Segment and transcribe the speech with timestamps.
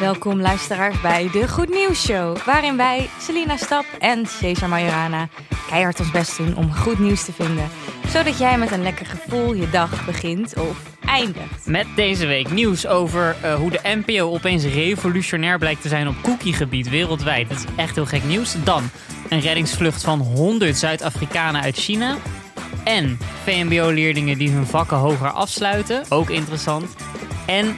[0.00, 5.28] Welkom luisteraars bij de Goed Nieuws Show, waarin wij, Selina Stap en Cesar Majorana,
[5.68, 7.68] keihard ons best doen om goed nieuws te vinden,
[8.08, 11.66] zodat jij met een lekker gevoel je dag begint of eindigt.
[11.66, 16.14] Met deze week nieuws over uh, hoe de NPO opeens revolutionair blijkt te zijn op
[16.22, 17.48] cookiegebied wereldwijd.
[17.48, 18.54] Dat is echt heel gek nieuws.
[18.64, 18.82] Dan
[19.28, 22.16] een reddingsvlucht van 100 Zuid-Afrikanen uit China.
[22.84, 26.04] En VMBO-leerlingen die hun vakken hoger afsluiten.
[26.08, 26.94] Ook interessant.
[27.46, 27.76] En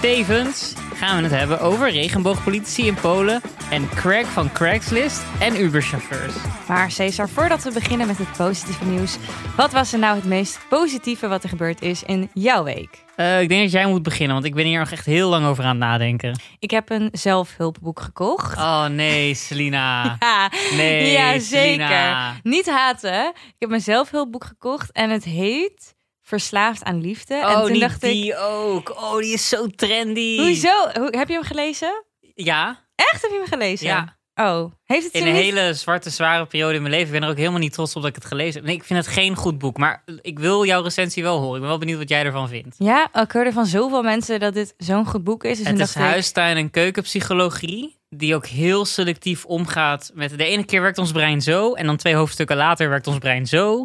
[0.00, 6.34] tevens gaan we het hebben over regenboogpolitici in Polen en crack van Craigslist en Uberchauffeurs.
[6.68, 9.18] Maar Cesar, voordat we beginnen met het positieve nieuws,
[9.56, 13.04] wat was er nou het meest positieve wat er gebeurd is in jouw week?
[13.16, 15.46] Uh, ik denk dat jij moet beginnen, want ik ben hier nog echt heel lang
[15.46, 16.40] over aan het nadenken.
[16.58, 18.56] Ik heb een zelfhulpboek gekocht.
[18.56, 20.16] Oh nee, Selina.
[20.20, 21.86] ja, nee, ja, zeker.
[21.86, 22.36] Selina.
[22.42, 23.26] Niet haten.
[23.34, 25.95] Ik heb een zelfhulpboek gekocht en het heet
[26.26, 27.34] Verslaafd aan Liefde.
[27.34, 28.90] Oh, en toen dacht ik, die ook.
[28.90, 30.36] Oh, die is zo trendy.
[30.36, 30.90] hoezo?
[30.92, 32.04] Hoe, heb je hem gelezen?
[32.34, 33.86] Ja, Echt, heb je hem gelezen?
[33.86, 34.16] Ja.
[34.34, 35.42] Oh, heeft het in een niet...
[35.42, 37.06] hele zwarte, zware periode in mijn leven.
[37.06, 38.64] Ik ben er ook helemaal niet trots op dat ik het gelezen heb.
[38.64, 39.76] Nee, ik vind het geen goed boek.
[39.76, 41.54] Maar ik wil jouw recensie wel horen.
[41.54, 42.76] Ik ben wel benieuwd wat jij ervan vindt.
[42.78, 45.58] Ja, ik hoorde van zoveel mensen dat dit zo'n goed boek is.
[45.58, 47.96] Dus het is ik, huistuin- en keukenpsychologie.
[48.08, 50.38] Die ook heel selectief omgaat met...
[50.38, 51.72] De ene keer werkt ons brein zo.
[51.72, 53.84] En dan twee hoofdstukken later werkt ons brein zo.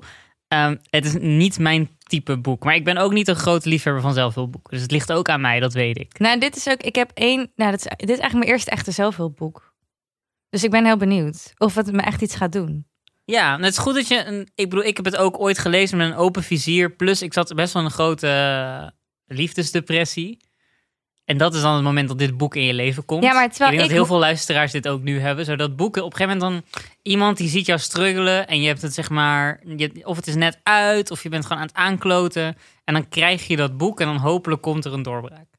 [0.52, 2.64] Ehm, het is niet mijn type boek.
[2.64, 4.74] Maar ik ben ook niet een grote liefhebber van zelfhulpboeken.
[4.74, 6.20] Dus het ligt ook aan mij, dat weet ik.
[6.20, 6.82] Nou, dit is ook.
[6.82, 7.52] Ik heb één.
[7.56, 9.74] Nou, dit is, dit is eigenlijk mijn eerste echte zelfhulpboek.
[10.50, 12.86] Dus ik ben heel benieuwd of het me echt iets gaat doen.
[13.26, 14.26] Ja, het is goed dat je...
[14.26, 16.90] Een, ik bedoel, ik heb het ook ooit gelezen met een open vizier.
[16.92, 18.88] Plus, ik zat best wel een grote eh,
[19.38, 20.40] liefdesdepressie.
[21.26, 23.24] En dat is dan het moment dat dit boek in je leven komt.
[23.24, 25.46] Ja, maar ik terwijl denk ik, dat heel veel luisteraars dit ook nu hebben.
[25.46, 26.84] Zodat boeken op een gegeven moment dan...
[27.02, 29.64] Iemand die ziet jou struggelen en je hebt het zeg maar...
[30.04, 32.58] Of het is net uit of je bent gewoon aan het aankloten.
[32.84, 35.52] En dan krijg je dat boek en dan hopelijk komt er een doorbraak.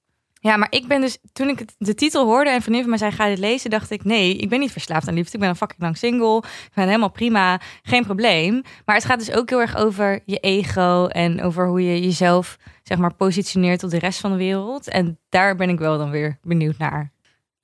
[0.43, 3.11] Ja, maar ik ben dus toen ik de titel hoorde en vriendin van mij zei
[3.11, 5.33] ga je dit lezen, dacht ik nee, ik ben niet verslaafd aan liefde.
[5.33, 6.37] Ik ben een fucking lang single.
[6.37, 8.63] Ik ben helemaal prima, geen probleem.
[8.85, 12.59] Maar het gaat dus ook heel erg over je ego en over hoe je jezelf
[12.83, 14.89] zeg maar positioneert op de rest van de wereld.
[14.89, 17.13] En daar ben ik wel dan weer benieuwd naar.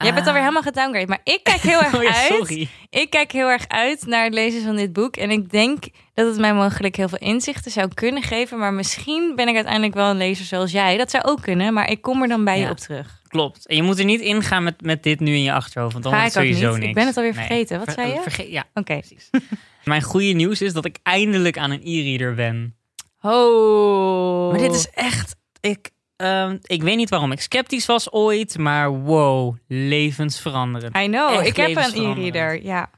[0.05, 0.27] Jij bent Ah.
[0.27, 2.27] alweer helemaal gedowngrade, maar ik kijk heel erg Oh ja, uit.
[2.27, 2.69] sorry.
[2.91, 5.17] Ik kijk heel erg uit naar het lezen van dit boek.
[5.17, 8.59] En ik denk dat het mij mogelijk heel veel inzichten zou kunnen geven.
[8.59, 10.97] Maar misschien ben ik uiteindelijk wel een lezer zoals jij.
[10.97, 12.65] Dat zou ook kunnen, maar ik kom er dan bij Ja.
[12.65, 13.21] je op terug.
[13.29, 13.67] Klopt.
[13.67, 15.93] En je moet er niet ingaan met, met dit nu in je achterhoofd.
[15.93, 16.77] Want dan Ga het ook sowieso niet.
[16.77, 16.95] Ik niks.
[16.95, 17.79] ben het alweer vergeten.
[17.79, 18.21] Wat zei je?
[18.23, 18.99] verge- ja, Oké.
[18.99, 19.31] precies.
[19.85, 22.77] Mijn goede nieuws is dat ik eindelijk aan een e-reader ben.
[23.21, 24.51] Oh.
[24.51, 25.37] Maar dit is echt...
[25.61, 30.97] Ik, ehm, ik weet niet waarom ik sceptisch was ooit, maar wow, levensveranderend.
[30.97, 31.33] I know.
[31.33, 32.63] echt ik heb een e-reader.
[32.63, 32.91] Ja.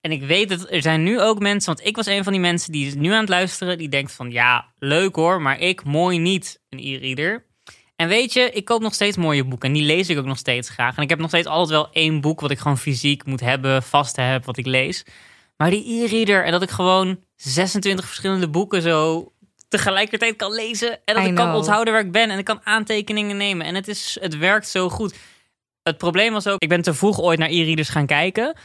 [0.00, 2.40] En ik weet dat er zijn nu ook mensen, want ik was een van die
[2.42, 6.18] mensen die nu aan het luisteren, die denkt van ja, leuk hoor, maar ik mooi
[6.18, 7.48] niet een e-reader.
[7.96, 10.38] En weet je, ik koop nog steeds mooie boeken en die lees ik ook nog
[10.38, 10.96] steeds graag.
[10.96, 13.82] En ik heb nog steeds altijd wel één boek wat ik gewoon fysiek moet hebben,
[13.82, 15.04] vast heb, wat ik lees.
[15.56, 19.32] Maar die e-reader en dat ik gewoon 26 verschillende boeken zo
[19.70, 21.56] tegelijkertijd kan lezen en dat I ik kan know.
[21.56, 24.88] onthouden waar ik ben en ik kan aantekeningen nemen en het, is, het werkt zo
[24.88, 25.14] goed.
[25.82, 28.56] Het probleem was ook, ik ben te vroeg ooit naar e-readers gaan kijken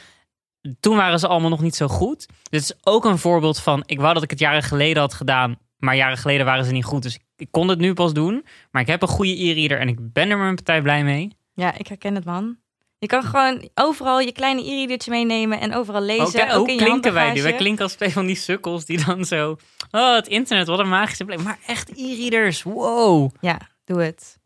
[0.80, 2.28] toen waren ze allemaal nog niet zo goed.
[2.50, 5.58] Dit is ook een voorbeeld van, ik wou dat ik het jaren geleden had gedaan,
[5.78, 7.04] maar jaren geleden waren ze niet goed.
[7.04, 8.46] Dus ik kon het nu pas doen.
[8.72, 11.32] Maar ik heb een goede e-reader en ik ben er mijn partij blij mee.
[11.54, 12.58] ja, ik herken het man.
[13.00, 16.42] Je kan gewoon overal je kleine e-readertje meenemen en overal lezen.
[16.42, 17.42] Oké, ook in klinken wij nu?
[17.42, 19.58] Wij klinken als twee van die sukkels die dan zo...
[19.92, 21.42] Oh, het internet, wat een magische plek.
[21.42, 23.32] Maar echt e-readers, wow.
[23.42, 24.38] Ja, doe het.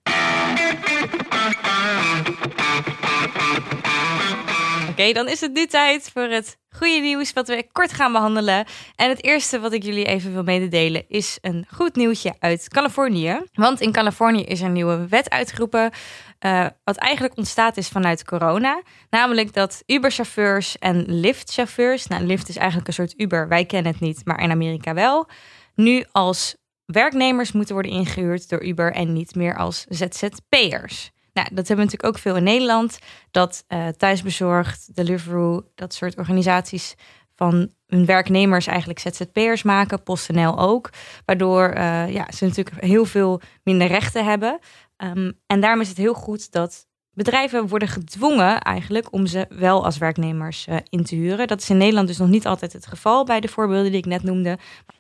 [5.00, 8.66] Oké, dan is het nu tijd voor het goede nieuws wat we kort gaan behandelen.
[8.96, 13.42] En het eerste wat ik jullie even wil mededelen is een goed nieuwtje uit Californië.
[13.54, 15.92] Want in Californië is er een nieuwe wet uitgeroepen,
[16.40, 18.82] eh, wat eigenlijk ontstaat is vanuit corona.
[19.10, 24.02] Namelijk dat Uber-chauffeurs en Lyft-chauffeurs, nou Lyft is eigenlijk een soort Uber, wij kennen het
[24.02, 25.28] niet, maar in Amerika wel,
[25.76, 26.56] nu als
[26.86, 31.12] werknemers moeten worden ingehuurd door Uber en niet meer als ZZP'ers.
[31.40, 33.00] Nou, dat hebben we natuurlijk ook veel in Nederland.
[33.32, 36.96] Dat eh thuisbezorgd, Deliveroo, dat soort organisaties
[37.36, 40.04] van hun werknemers eigenlijk ZZP'ers maken.
[40.04, 40.90] PostNL ook.
[41.26, 44.60] Waardoor eh, ja, ze natuurlijk heel veel minder rechten hebben.
[44.98, 49.86] Ehm, en daarom is het heel goed dat bedrijven worden gedwongen eigenlijk om ze wel
[49.86, 51.48] als werknemers eh, in te huren.
[51.48, 54.06] Dat is in Nederland dus nog niet altijd het geval bij de voorbeelden die ik
[54.06, 54.58] net noemde.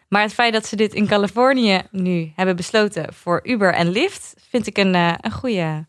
[0.10, 4.34] Maar het feit dat ze dit in Californië nu hebben besloten voor Uber en Lyft,
[4.50, 5.88] vind ik een, een, goede,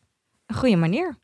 [0.54, 1.18] goede manier.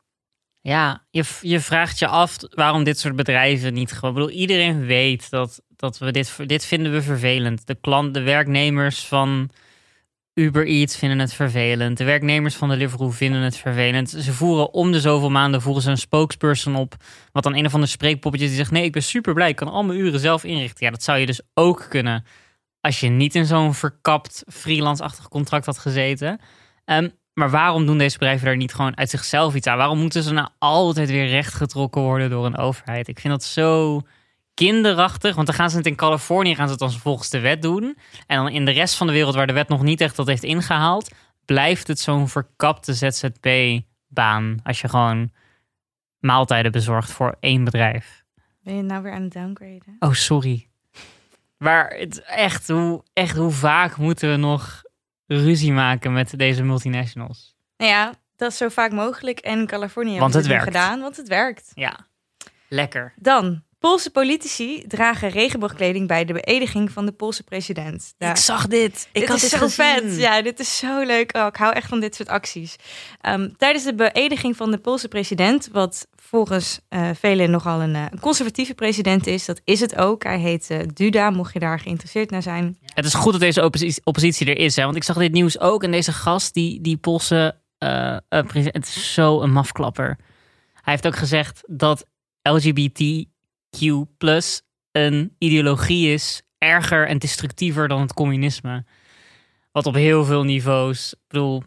[0.61, 4.11] Ja, je, je vraagt je af waarom dit soort bedrijven niet gewoon...
[4.11, 7.67] Ik bedoel, iedereen weet dat, dat we dit, dit vinden we vervelend.
[7.67, 9.51] De klant, de werknemers van
[10.35, 11.99] Uber Eats vinden het vervelend.
[11.99, 14.11] De werknemers van Deliveroo vinden het vervelend.
[14.11, 16.95] Ze voeren om de zoveel maanden voeren ze een spokesperson op.
[17.33, 18.71] Wat dan een of andere spreekpoppetjes die zegt...
[18.71, 20.85] nee, ik ben super blij, ik kan al mijn uren zelf inrichten.
[20.85, 22.25] Ja, dat zou je dus ook kunnen...
[22.81, 26.41] als je niet in zo'n verkapt freelance-achtig contract had gezeten.
[26.85, 29.77] Ehm, maar waarom doen deze bedrijven daar niet gewoon uit zichzelf iets aan?
[29.77, 33.09] Waarom moeten ze nou altijd weer rechtgetrokken worden door een overheid?
[33.09, 34.01] Ik vind dat zo
[34.55, 35.35] kinderachtig.
[35.35, 37.99] Want dan gaan ze het in Californië gaan ze het dan volgens de wet doen.
[38.27, 40.27] En dan in de rest van de wereld waar de wet nog niet echt dat
[40.27, 41.11] heeft ingehaald,
[41.45, 44.61] blijft het zo'n verkapte ZZP-baan.
[44.63, 45.31] Als je gewoon
[46.19, 48.25] maaltijden bezorgt voor één bedrijf.
[48.63, 49.97] Ben je nou weer aan het downgraden?
[49.99, 50.69] Oh, sorry.
[51.59, 54.85] Maar het echt, hoe, echt, hoe vaak moeten we nog
[55.27, 57.57] ruzie maken met deze multinationals?
[57.77, 59.39] Nou ja, dat is zo vaak mogelijk.
[59.39, 60.65] En in Californië hebben het nu werkt.
[60.65, 61.71] gedaan, want het werkt.
[61.75, 62.07] Ja,
[62.69, 63.15] lekker.
[63.17, 68.15] Dan, Poolse politici dragen regenboogkleding bij de beëdiging van de Poolse president.
[68.19, 69.09] Nou, Ik zag dit.
[69.13, 69.85] Ik dit had is dit zo gezien.
[70.11, 70.17] vet.
[70.19, 71.37] Ja, dit is zo leuk.
[71.37, 72.77] Oh, ik hou echt van dit soort acties.
[73.21, 78.05] Ehm, tijdens de beëdiging van de Poolse president, wat volgens eh, velen nogal een, eh,
[78.11, 80.23] een conservatieve president is, dat is het ook.
[80.23, 82.79] Hij heet eh, Duda, mocht je daar geïnteresseerd naar zijn.
[82.95, 84.77] Het is goed dat deze opposi- oppositie er is.
[84.77, 84.85] Hè?
[84.85, 85.83] Want ik zag dit nieuws ook.
[85.83, 87.57] En deze gast, die, die Poolse
[88.29, 90.17] president, het is zo een mafklapper.
[90.75, 92.07] Hij heeft ook gezegd dat
[93.81, 96.43] LGBTQ een ideologie is.
[96.59, 98.85] Erger en destructiever dan het communisme.
[99.73, 101.13] Wat op heel veel niveaus.
[101.13, 101.63] Ik bedoel,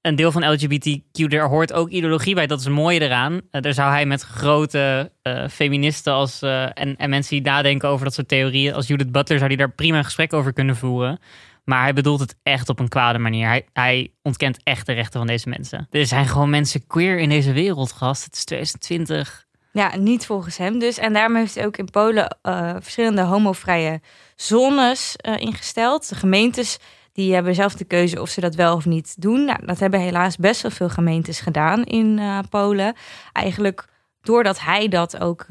[0.00, 2.46] een deel van LGBTQ, daar hoort ook ideologie bij.
[2.46, 3.40] Dat is het mooie eraan.
[3.50, 7.88] Eh, daar zou hij met grote eh, feministen als, eh, en, en mensen die nadenken
[7.88, 10.76] over dat soort theorieën, als Judith Butler, zou hij daar prima een gesprek over kunnen
[10.76, 11.18] voeren.
[11.64, 13.46] Maar hij bedoelt het echt op een kwade manier.
[13.46, 15.86] Hij, hij ontkent echt de rechten van deze mensen.
[15.90, 18.24] Er zijn gewoon mensen queer in deze wereld, gast.
[18.24, 19.46] Het is 2020.
[19.74, 20.98] Ja, niet volgens hem dus.
[20.98, 24.00] En daarom heeft hij ook in Polen eh, verschillende homovrije
[24.36, 26.08] zones eh, ingesteld.
[26.08, 26.78] De gemeentes
[27.12, 29.44] die hebben zelf de keuze of ze dat wel of niet doen.
[29.44, 32.94] Nou, dat hebben helaas best wel veel gemeentes gedaan in eh, Polen.
[33.32, 33.88] Eigenlijk
[34.20, 35.46] doordat hij dat ook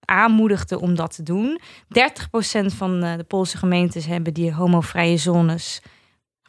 [0.00, 1.60] aanmoedigde om dat te doen.
[1.60, 5.82] 30% van de Poolse gemeentes hebben die homovrije zones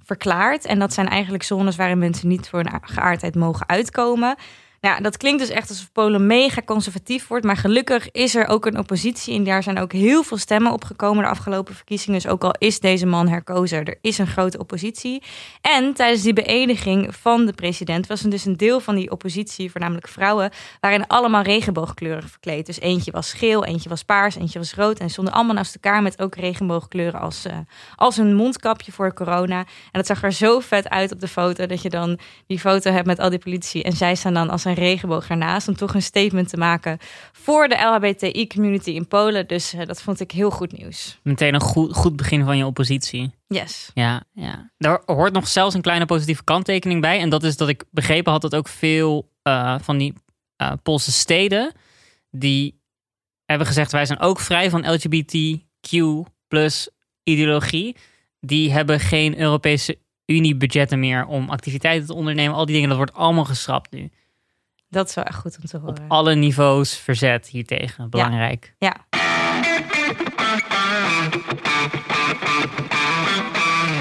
[0.03, 0.65] verklaard.
[0.65, 4.35] En dat zijn eigenlijk zones waarin mensen niet voor een geaardheid mogen uitkomen.
[4.81, 7.45] Nou, dat klinkt dus echt alsof Polen mega conservatief wordt.
[7.45, 9.35] Maar gelukkig is er ook een oppositie.
[9.35, 12.21] En daar zijn ook heel veel stemmen opgekomen de afgelopen verkiezingen.
[12.21, 15.23] Dus ook al is deze man herkozen, er is een grote oppositie.
[15.61, 19.71] En tijdens die beëdiging van de president was er dus een deel van die oppositie,
[19.71, 22.65] voornamelijk vrouwen, waren allemaal regenboogkleurig verkleed.
[22.65, 24.99] Dus eentje was geel, eentje was paars, eentje was rood.
[24.99, 27.57] En stonden allemaal naast elkaar met ook regenboogkleuren als, eh,
[27.95, 29.59] als een mondkapje voor corona.
[29.59, 32.91] En dat zag er zo vet uit op de foto dat je dan die foto
[32.91, 33.83] hebt met al die politie.
[33.83, 36.97] En zij staan dan als een regenboog ernaast om toch een statement te maken
[37.31, 39.47] voor de LHBTI-community in Polen.
[39.47, 41.19] Dus eh, dat vond ik heel goed nieuws.
[41.23, 43.31] Meteen een goed, goed begin van je oppositie.
[43.47, 43.91] Yes.
[43.93, 44.71] Ja, ja.
[44.77, 47.19] Daar hoort nog zelfs een kleine positieve kanttekening bij.
[47.19, 50.13] En dat is dat ik begrepen had dat ook veel eh, van die
[50.55, 51.71] eh, Poolse steden...
[52.31, 52.81] die
[53.45, 55.97] hebben gezegd wij zijn ook vrij van LGBTQ
[56.47, 56.89] plus
[57.23, 57.95] ideologie.
[58.39, 62.55] Die hebben geen Europese Unie budgetten meer om activiteiten te ondernemen.
[62.55, 64.09] Al die dingen, dat wordt allemaal geschrapt nu.
[64.89, 66.05] Dat is wel echt goed om te Op horen.
[66.07, 68.09] alle niveaus verzet hiertegen.
[68.09, 68.73] Belangrijk.
[68.77, 68.95] Ja.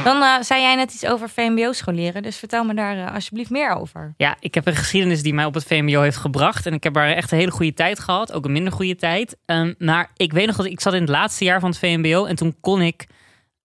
[0.04, 3.70] Dan eh, zei jij net iets over VMBO-scholieren, dus vertel me daar eh, alsjeblieft meer
[3.70, 4.14] over.
[4.16, 6.66] Ja, ik heb een geschiedenis die mij op het VMBO heeft gebracht.
[6.66, 8.32] En ik heb daar echt een hele goede tijd gehad.
[8.32, 9.36] Ook een minder goede tijd.
[9.44, 12.24] Ehm, maar ik weet nog dat ik zat in het laatste jaar van het VMBO.
[12.24, 13.06] En toen kon ik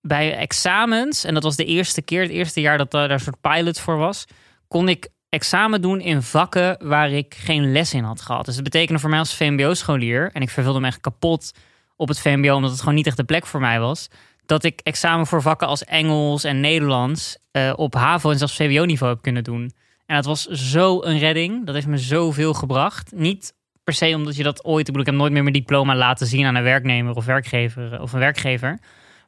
[0.02, 3.42] bij examens, en dat was de eerste keer, het eerste jaar dat daar een soort
[3.42, 4.26] pilot voor was,
[4.68, 8.46] kon ik examen doen in vakken waar ik geen les in had gehad.
[8.46, 11.52] Dus dat betekende voor mij als VMBO-scholier, en ik vervulde me echt kapot
[11.96, 14.10] op het VMBO, omdat het gewoon niet echt de plek voor mij was,
[14.46, 19.14] dat ik examen voor vakken als Engels en Nederlands eh, op HAVO en zelfs VWO-niveau
[19.14, 19.72] heb kunnen doen.
[20.06, 21.66] En dat was zo een redding.
[21.66, 23.12] Dat heeft me zoveel gebracht.
[23.16, 24.88] Niet per se omdat je dat ooit...
[24.88, 28.14] Ik ik heb nooit meer mijn diploma laten zien aan een werknemer of werkgever of
[28.14, 28.80] een werkgever.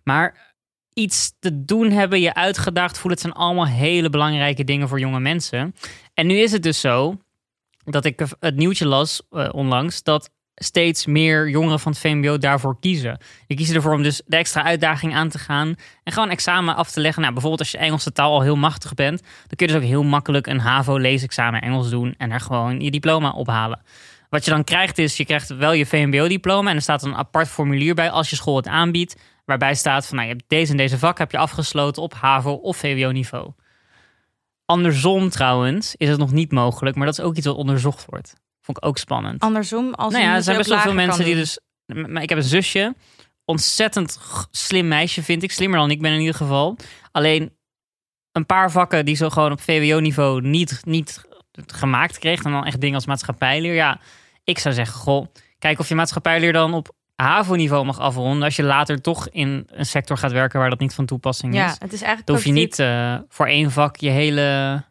[0.03, 0.54] Maar
[0.95, 3.11] iets te doen hebben, je uitgedaagd voelen.
[3.11, 5.75] Het zijn allemaal hele belangrijke dingen voor jonge mensen.
[6.13, 7.17] En nu is het dus zo
[7.83, 12.79] dat ik het nieuwtje las eh, onlangs dat steeds meer jongeren van het VMBO daarvoor
[12.79, 13.17] kiezen.
[13.47, 16.91] Die kiezen ervoor om dus de extra uitdaging aan te gaan en gewoon examen af
[16.91, 17.21] te leggen.
[17.21, 19.87] Nou, bijvoorbeeld als je Engelse taal al heel machtig bent, dan kun je dus ook
[19.87, 23.81] heel makkelijk een HAVO-leesexamen Engels doen en er gewoon je diploma ophalen.
[24.29, 27.47] Wat je dan krijgt is, je krijgt wel je VMBO-diploma en er staat een apart
[27.47, 30.77] formulier bij als je school het aanbiedt, waarbij staat van, nou, je hebt deze en
[30.77, 33.51] deze vak heb je afgesloten op HAVO of VWO-niveau.
[34.65, 38.33] Andersom trouwens is het nog niet mogelijk, maar dat is ook iets wat onderzocht wordt.
[38.61, 39.41] Vond ik ook spannend.
[39.41, 41.59] Andersom, als Nou ja, er zijn best wel veel mensen die dus...
[41.85, 42.95] Maar ik heb een zusje.
[43.45, 44.19] Ontzettend
[44.51, 45.51] slim meisje vind ik.
[45.51, 46.77] Slimmer dan ik ben in ieder geval.
[47.11, 47.57] Alleen,
[48.31, 51.21] een paar vakken die zo gewoon op VWO-niveau niet, niet
[51.65, 52.43] gemaakt kreeg.
[52.43, 53.73] En dan echt dingen als maatschappijleer.
[53.73, 53.99] Ja,
[54.43, 55.25] ik zou zeggen, goh,
[55.59, 58.43] kijk of je maatschappijleer dan op HAVO-niveau mag afronden.
[58.43, 61.59] Als je later toch in een sector gaat werken waar dat niet van toepassing is.
[61.59, 64.83] Ja, het is eigenlijk Dan hoef je niet eh, voor één vak je hele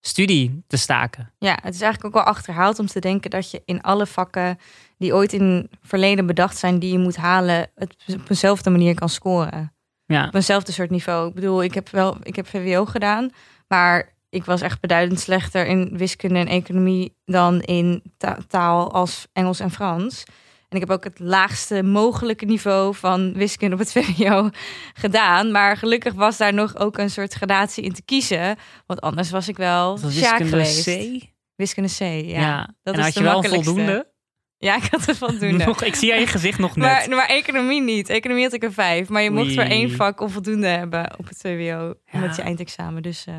[0.00, 1.32] studie te staken.
[1.38, 4.58] Ja, het is eigenlijk ook wel achterhaald om te denken dat je in alle vakken
[4.98, 8.94] die ooit in het verleden bedacht zijn, die je moet halen, het op eenzelfde manier
[8.94, 9.72] kan scoren.
[10.06, 11.28] Ja, Op eenzelfde soort niveau.
[11.28, 13.30] Ik bedoel, ik heb wel, ik heb VWO gedaan,
[13.66, 19.26] maar ik was echt beduidend slechter in wiskunde en economie dan in ta- taal als
[19.32, 20.24] Engels en Frans.
[20.68, 24.50] En ik heb ook het laagste mogelijke niveau van wiskunde op het VWO
[24.94, 25.50] gedaan.
[25.50, 28.56] Maar gelukkig was daar nog ook een soort gradatie in te kiezen.
[28.86, 30.84] Want anders was ik wel Sjaak geweest.
[30.84, 31.22] C.
[31.54, 32.40] Wiskunde C, ja.
[32.40, 34.12] Ja, dat en is had de je wel voldoende?
[34.58, 35.64] Ja, ik had het voldoende.
[35.64, 36.86] Nog, ik zie aan je gezicht nog net.
[36.86, 38.08] maar, maar economie niet.
[38.08, 39.08] Economie had ik een vijf.
[39.08, 39.72] Maar je mocht voor Oei.
[39.72, 41.94] één vak onvoldoende hebben op het VWO.
[42.04, 42.18] Ja.
[42.18, 43.02] Met je eindexamen.
[43.02, 43.34] Dus eh,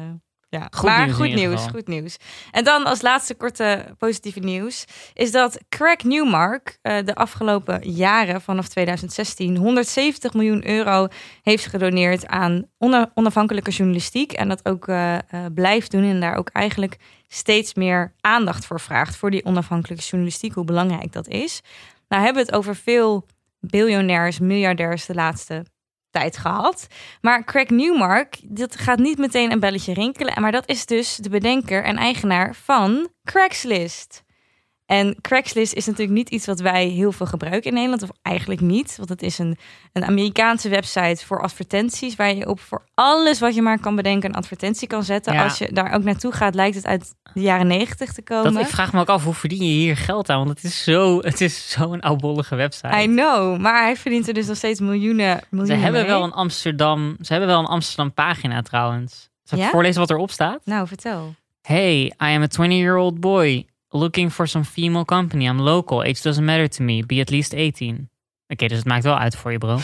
[0.50, 0.68] ja.
[0.72, 1.70] Goed maar nieuws goed nieuws, geval.
[1.70, 2.18] goed nieuws.
[2.52, 4.86] En dan als laatste korte positieve nieuws.
[5.14, 11.08] Is dat Craig Newmark eh, de afgelopen jaren vanaf 2016 170 miljoen euro
[11.42, 14.32] heeft gedoneerd aan ona- onafhankelijke journalistiek.
[14.34, 15.22] En dat ook eh, eh,
[15.54, 16.04] blijft doen.
[16.04, 19.16] En daar ook eigenlijk steeds meer aandacht voor vraagt.
[19.16, 20.54] Voor die onafhankelijke journalistiek.
[20.54, 21.62] Hoe belangrijk dat is.
[22.08, 23.26] Nou hebben we het over veel
[23.60, 25.66] biljonairs, miljardairs de laatste
[26.12, 26.88] tijd gehad.
[27.22, 30.42] Maar Craig Newmark, dat gaat niet meteen een belletje rinkelen.
[30.42, 34.24] Maar dat is dus de bedenker en eigenaar van Craigslist.
[34.90, 38.04] En Craigslist is natuurlijk niet iets wat wij heel veel gebruiken in Nederland.
[38.04, 38.94] Of eigenlijk niet.
[38.98, 39.58] Want het is een,
[39.94, 42.16] een Amerikaanse website voor advertenties.
[42.16, 45.34] Waar je op voor alles wat je maar kan bedenken een advertentie kan zetten.
[45.34, 45.44] Ja.
[45.44, 48.54] Als je daar ook naartoe gaat, lijkt het uit de jaren negentig te komen.
[48.54, 50.38] Dat, ik vraag me ook af, hoe verdien je hier geld aan?
[50.38, 53.02] Want het is zo, het is zo'n oudbollige website.
[53.02, 56.10] I know, maar hij verdient er dus nog steeds miljoenen, Ze hebben mee.
[56.10, 59.30] wel een Amsterdam, ze hebben wel een Amsterdam pagina trouwens.
[59.44, 59.70] Zal ik Ja?
[59.70, 60.60] voorlezen wat erop staat?
[60.66, 61.36] Nou, vertel.
[61.62, 65.46] Hey, I am a 20-year-old boy looking for some female company.
[65.46, 66.02] I'm local.
[66.02, 67.04] Age doesn't matter to me.
[67.06, 68.10] Be at least 18.
[68.48, 69.80] Oké, dus het maakt wel uit voor je, bro.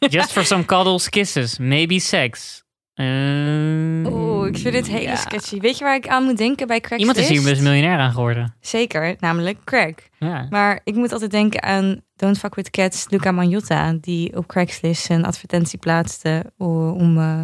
[0.10, 2.62] Just for some cuddles, kisses, maybe sex.
[2.94, 5.16] Eh, Oeh, ik vind dit hele ja.
[5.16, 5.60] sketchy.
[5.60, 7.18] Weet je waar ik aan moet denken bij Craigslist?
[7.18, 8.54] Iemand is hier dus miljonair aan geworden.
[8.60, 9.94] Zeker, namelijk Craig.
[10.18, 10.46] Ja.
[10.50, 15.10] Maar ik moet altijd denken aan Don't Fuck With Cats, Luca Magnotta, die op Craigslist
[15.10, 17.40] een advertentie plaatste om eh,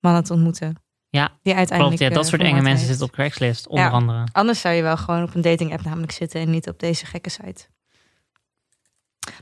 [0.00, 0.76] mannen te ontmoeten.
[1.16, 1.96] Ja, die uiteindelijk.
[1.96, 2.86] Klopt, ja, dat eh, soort enge mensen heeft.
[2.88, 3.90] zitten op Craigslist, onder Ja.
[3.90, 4.26] andere.
[4.32, 7.06] Anders zou je wel gewoon op een dating app namelijk zitten en niet op deze
[7.06, 7.64] gekke site.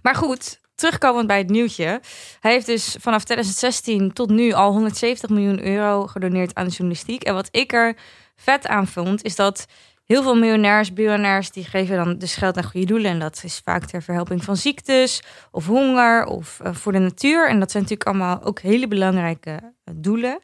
[0.02, 2.00] Maar goed, terugkomend bij het nieuwtje.
[2.40, 7.22] Hij heeft dus vanaf 2016 tot nu al 170 miljoen euro gedoneerd aan de journalistiek.
[7.22, 7.96] En wat ik er
[8.36, 9.66] vet aan vond, is dat
[10.04, 13.10] heel veel miljonairs, biljonairs, die geven dan dus geld aan goede doelen.
[13.10, 17.48] En dat is vaak ter verhelping van ziektes of honger of eh, voor de natuur.
[17.48, 19.50] En dat zijn natuurlijk allemaal ook hele belangrijke
[19.84, 20.40] eh, doelen.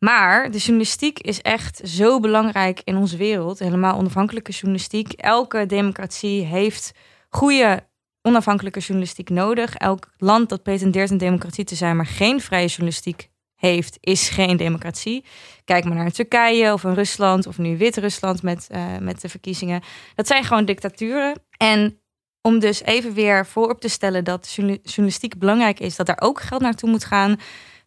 [0.00, 3.58] Maar de journalistiek is echt zo belangrijk in onze wereld.
[3.58, 5.12] Helemaal onafhankelijke journalistiek.
[5.12, 6.92] Elke democratie heeft
[7.28, 7.88] goede
[8.22, 9.74] onafhankelijke journalistiek nodig.
[9.74, 14.56] Elk land dat pretendeert een democratie te zijn, maar geen vrije journalistiek heeft, is geen
[14.56, 15.24] democratie.
[15.64, 19.82] Kijk maar naar Turkije of een Rusland of nu Wit-Rusland met, eh, met de verkiezingen.
[20.14, 21.42] Dat zijn gewoon dictaturen.
[21.56, 22.00] En
[22.42, 26.40] om dus even weer voorop te stellen dat journa- journalistiek belangrijk is, dat daar ook
[26.40, 27.40] geld naartoe moet gaan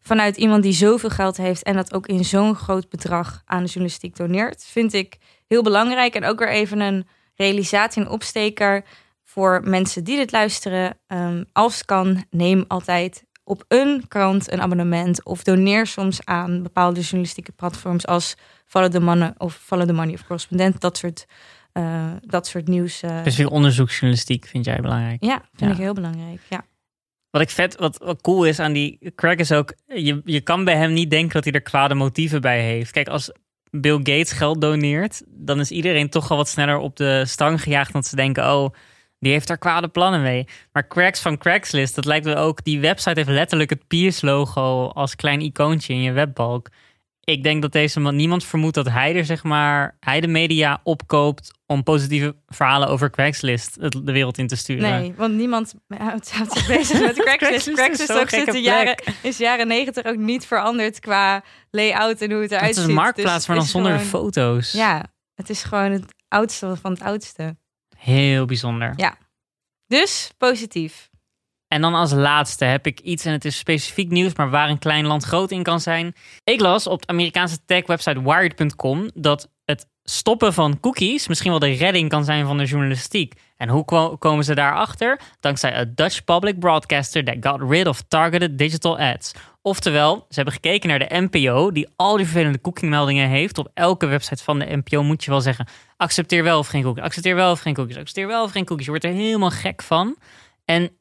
[0.03, 3.65] vanuit iemand die zoveel geld heeft en dat ook in zo'n groot bedrag aan de
[3.69, 5.17] journalistiek doneert, vind ik
[5.47, 6.15] heel belangrijk.
[6.15, 8.83] En ook weer even een realisatie en opsteker
[9.23, 10.97] voor mensen die dit luisteren.
[11.07, 16.99] Ehm, als kan, neem altijd op een krant een abonnement of doneer soms aan bepaalde
[17.01, 20.81] journalistieke platforms als Follow the Money of Follow the Money of Correspondent.
[20.81, 21.25] Dat soort,
[21.71, 23.01] eh, dat soort nieuws.
[23.01, 25.23] eh, Specifiek onderzoeksjournalistiek vind jij belangrijk.
[25.23, 25.69] ja, vind Ja.
[25.77, 26.39] ik heel belangrijk.
[26.49, 26.65] Ja.
[27.33, 30.63] Wat ik vet, wat, wat cool is aan die Craig is ook, je, je kan
[30.63, 32.91] bij hem niet denken dat hij er kwade motieven bij heeft.
[32.91, 33.31] Kijk, als
[33.71, 37.91] Bill Gates geld doneert, dan is iedereen toch al wat sneller op de stang gejaagd.
[37.91, 38.73] Want ze denken, oh,
[39.19, 40.47] die heeft daar kwade plannen mee.
[40.71, 45.15] Maar Craigs van Craigslist, dat lijkt me ook, die website heeft letterlijk het Pierce-logo als
[45.15, 46.69] klein icoontje in je webbalk.
[47.25, 50.79] Ik denk dat deze man, niemand vermoedt dat hij er zeg maar, hij de media
[50.83, 54.89] opkoopt om positieve verhalen over Craigslist het- de wereld in te sturen.
[54.99, 57.37] Nee, want niemand houdt, houdt zich bezig met Craigslist.
[57.37, 62.21] Craigslist is Craigslist ook sinds de jaren, is jaren negentig ook niet veranderd qua layout
[62.21, 62.83] en hoe het eruit Het ziet.
[62.83, 64.71] is een marktplaats, Dus maar dan het zonder gewoon- foto's.
[64.71, 67.55] Ja, het is gewoon het oudste van het oudste.
[67.97, 68.93] Heel bijzonder.
[68.95, 69.17] Ja.
[69.87, 71.09] Dus positief.
[71.73, 74.79] En dan als laatste heb ik iets, en het is specifiek nieuws, maar waar een
[74.79, 76.15] klein land groot in kan zijn.
[76.43, 81.71] Ik las op de Amerikaanse tech-website Wired.com dat het stoppen van cookies misschien wel de
[81.71, 83.33] redding kan zijn van de journalistiek.
[83.57, 85.19] En hoe komen ze daarachter?
[85.39, 89.31] Dankzij a Dutch public broadcaster that got rid of targeted digital ads.
[89.61, 93.57] Oftewel, ze hebben gekeken naar de NPO, die al die vervelende cookingmeldingen heeft.
[93.57, 97.03] Op elke website van de NPO moet je wel zeggen: accepteer wel of geen cookies,
[97.03, 98.85] accepteer wel of geen cookies, accepteer wel of geen cookies.
[98.85, 100.15] Je wordt er helemaal gek van.
[100.65, 100.91] En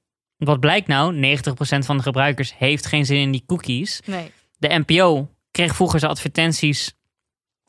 [0.45, 1.37] wat blijkt nou?
[1.37, 1.39] 90%
[1.79, 4.01] van de gebruikers heeft geen zin in die cookies.
[4.05, 4.31] Nee.
[4.59, 6.93] De NPO kreeg vroeger zijn advertenties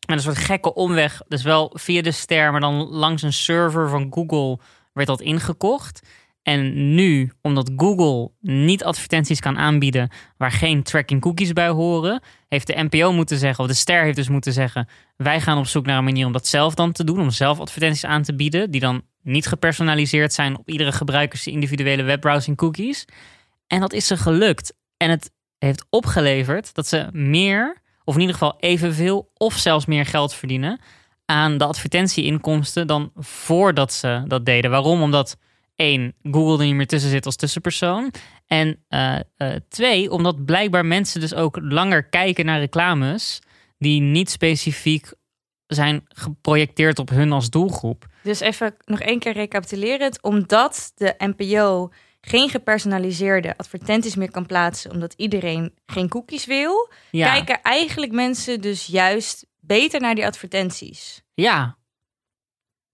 [0.07, 1.21] met een soort gekke omweg.
[1.27, 4.59] Dus wel via de ster, maar dan langs een server van Google
[4.93, 6.01] werd dat ingekocht.
[6.41, 12.67] En nu, omdat Google niet advertenties kan aanbieden waar geen tracking cookies bij horen, heeft
[12.67, 15.85] de NPO moeten zeggen, of de ster heeft dus moeten zeggen, wij gaan op zoek
[15.85, 18.71] naar een manier om dat zelf dan te doen, om zelf advertenties aan te bieden,
[18.71, 23.05] die dan niet gepersonaliseerd zijn op iedere gebruikers individuele webbrowsing cookies.
[23.67, 24.73] En dat is ze gelukt.
[24.97, 30.05] En het heeft opgeleverd dat ze meer, of in ieder geval evenveel, of zelfs meer
[30.05, 30.79] geld verdienen
[31.25, 34.71] aan de advertentieinkomsten dan voordat ze dat deden.
[34.71, 35.01] Waarom?
[35.01, 35.37] Omdat
[35.75, 38.11] één, Google er niet meer tussen zit als tussenpersoon.
[38.47, 43.41] En uh, uh, twee, omdat blijkbaar mensen dus ook langer kijken naar reclames
[43.77, 45.13] die niet specifiek
[45.67, 48.05] zijn geprojecteerd op hun als doelgroep.
[48.23, 50.21] Dus even nog één keer recapitulerend.
[50.21, 57.31] Omdat de NPO geen gepersonaliseerde advertenties meer kan plaatsen, omdat iedereen geen cookies wil, Ja.
[57.31, 61.21] kijken eigenlijk mensen dus juist beter naar die advertenties.
[61.33, 61.77] Ja.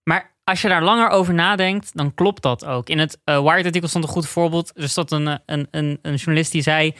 [0.02, 2.88] Maar als je daar langer over nadenkt, dan klopt dat ook.
[2.88, 4.72] In het uh, Wired-artikel stond een goed voorbeeld.
[4.74, 6.94] Er stond een, een, een, een journalist die zei...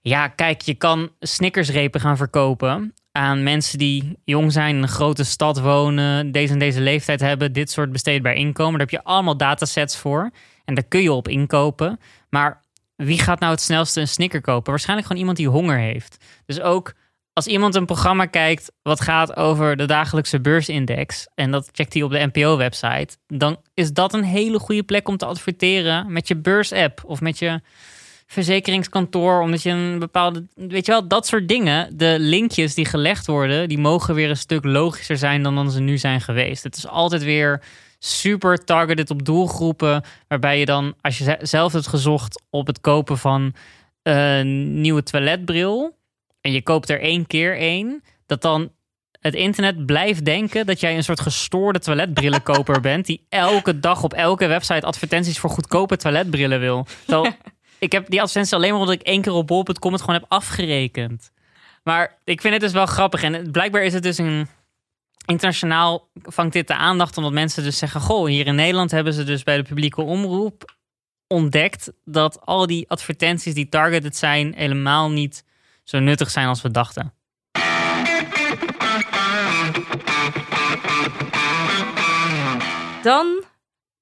[0.00, 5.24] Ja, kijk, je kan snickersrepen gaan verkopen aan mensen die jong zijn, in een grote
[5.24, 8.72] stad wonen, deze en deze leeftijd hebben, dit soort besteedbaar inkomen.
[8.72, 10.30] Daar heb je allemaal datasets voor
[10.64, 12.00] en daar kun je op inkopen.
[12.30, 12.62] Maar
[12.96, 14.70] wie gaat nou het snelste een snicker kopen?
[14.70, 16.24] Waarschijnlijk gewoon iemand die honger heeft.
[16.46, 16.94] Dus ook
[17.32, 22.02] als iemand een programma kijkt wat gaat over de dagelijkse beursindex en dat checkt hij
[22.02, 26.36] op de NPO-website, dan is dat een hele goede plek om te adverteren met je
[26.36, 27.60] beursapp of met je
[28.26, 31.96] verzekeringskantoor, omdat je een bepaalde, weet je wel, dat soort dingen.
[31.96, 35.80] De linkjes die gelegd worden, die mogen weer een stuk logischer zijn dan dan ze
[35.80, 36.62] nu zijn geweest.
[36.62, 37.62] Het is altijd weer
[37.98, 43.18] super targeted op doelgroepen, waarbij je dan, als je zelf hebt gezocht op het kopen
[43.18, 43.54] van
[44.02, 45.96] een nieuwe toiletbril
[46.40, 48.70] en je koopt er één keer één, dat dan
[49.20, 53.06] het internet blijft denken dat jij een soort gestoorde toiletbrillenkoper bent.
[53.06, 56.86] Die elke dag op elke website advertenties voor goedkope toiletbrillen wil.
[57.08, 57.24] Zo,
[57.78, 60.24] ik heb die advertenties alleen maar omdat ik één keer op bol.com het gewoon heb
[60.28, 61.30] afgerekend.
[61.82, 63.22] Maar ik vind het dus wel grappig.
[63.22, 64.48] En blijkbaar is het dus een.
[65.26, 69.24] Internationaal vangt dit de aandacht omdat mensen dus zeggen: Goh, hier in Nederland hebben ze
[69.24, 70.74] dus bij de publieke omroep
[71.26, 75.44] ontdekt dat al die advertenties die targeted zijn, helemaal niet
[75.84, 77.14] zo nuttig zijn als we dachten.
[83.02, 83.44] Dan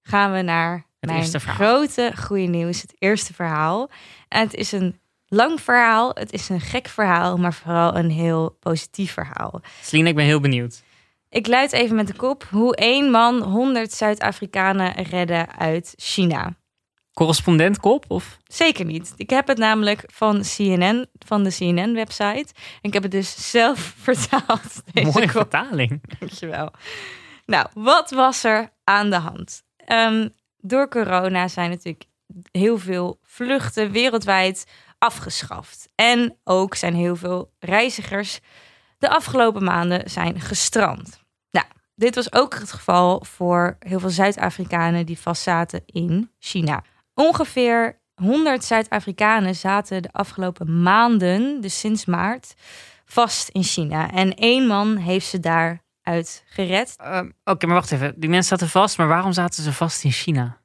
[0.02, 1.56] gaan we naar Het mijn eerste verhaal.
[1.76, 3.90] grote goede nieuws, het eerste verhaal.
[4.28, 8.56] En het is een lang verhaal, het is een gek verhaal, maar vooral een heel
[8.60, 9.60] positief verhaal.
[9.82, 10.82] Celine, ik ben heel benieuwd.
[11.28, 16.56] Ik luid even met de kop hoe één man 100 Zuid-Afrikanen redde uit China.
[17.12, 18.04] Correspondent kop?
[18.08, 18.38] Of?
[18.46, 19.12] Zeker niet.
[19.16, 22.52] Ik heb het namelijk van CNN, van de CNN-website.
[22.54, 24.82] En ik heb het dus zelf vertaald.
[24.92, 25.30] Deze Mooie kop.
[25.30, 26.02] vertaling.
[26.18, 26.70] Dankjewel.
[27.46, 29.62] Nou, wat was er aan de hand?
[29.76, 30.28] Ehm,
[30.66, 32.04] door corona zijn natuurlijk
[32.50, 34.66] heel veel vluchten wereldwijd
[34.98, 35.88] afgeschaft.
[35.94, 38.40] En ook zijn heel veel reizigers
[38.98, 41.22] de afgelopen maanden zijn gestrand.
[41.50, 46.82] Nou, dit was ook het geval voor heel veel Zuid-Afrikanen die vastzaten in China.
[47.14, 52.54] Ongeveer 100 Zuid-Afrikanen zaten de afgelopen maanden, dus sinds maart,
[53.04, 54.10] vast in China.
[54.10, 55.40] En één man heeft ze
[56.04, 56.94] daaruit gered.
[56.96, 58.14] Ehm, Oké, maar wacht even.
[58.16, 60.62] Die mensen zaten vast, maar waarom zaten ze vast in China?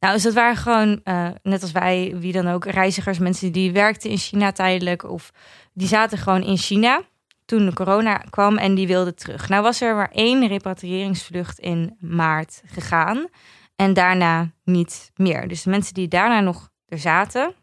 [0.00, 3.72] Nou, dus dat waren gewoon, eh, net als wij, wie dan ook, reizigers, mensen die
[3.72, 5.04] werkten in China tijdelijk.
[5.04, 5.30] Of
[5.72, 7.02] die zaten gewoon in China
[7.44, 9.48] toen de corona kwam en die wilden terug.
[9.48, 13.28] Nou was er maar één repatriëringsvlucht in maart gegaan.
[13.76, 15.48] En daarna niet meer.
[15.48, 17.54] Dus de mensen die daarna nog er zaten,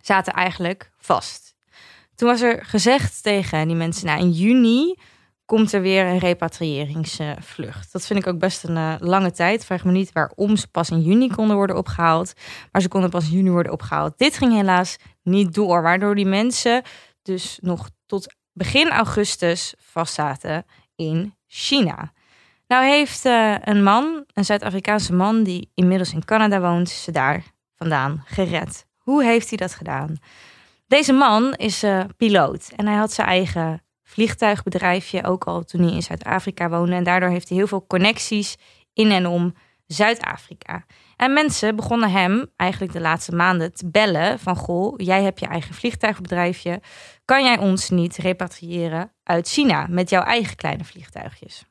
[0.00, 1.54] zaten eigenlijk vast.
[2.14, 4.94] Toen was er gezegd tegen die mensen, nou in juni
[5.48, 7.92] komt er weer een repatriëringsvlucht.
[7.92, 9.64] Dat vind ik ook best een eh, lange tijd.
[9.64, 12.32] Vraag me niet waarom ze pas in juni konden worden opgehaald.
[12.72, 14.18] Maar ze konden pas in juni worden opgehaald.
[14.18, 15.82] Dit ging helaas niet door.
[15.82, 16.82] Waardoor die mensen
[17.22, 20.64] dus nog tot begin augustus vastzaten
[20.96, 22.12] in China.
[22.66, 27.42] Nou heeft eh, een man, een Zuid-Afrikaanse man die inmiddels in Canada woont, ze daar
[27.74, 28.86] vandaan gered.
[28.96, 30.16] Hoe heeft hij dat gedaan?
[30.86, 35.92] Deze man is eh, piloot en hij had zijn eigen vliegtuigbedrijfje, ook al toen hij
[35.92, 36.94] in Zuid-Afrika woonde.
[36.94, 38.56] En daardoor heeft hij heel veel connecties
[38.92, 39.54] in en om
[39.86, 40.84] Zuid-Afrika.
[41.16, 44.56] En mensen begonnen hem eigenlijk de laatste maanden te bellen van...
[44.56, 46.80] goh, jij hebt je eigen vliegtuigbedrijfje.
[47.24, 51.64] Kan jij ons niet repatriëren uit China met jouw eigen kleine vliegtuigjes?